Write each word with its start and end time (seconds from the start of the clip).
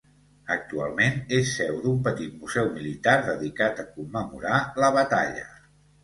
Actualment 0.53 1.17
és 1.39 1.49
seu 1.57 1.75
d'un 1.83 1.99
petit 2.07 2.39
museu 2.45 2.69
militar 2.77 3.13
dedicat 3.27 3.81
a 3.83 3.85
commemorar 3.91 4.55
la 4.85 4.89
batalla. 4.97 5.45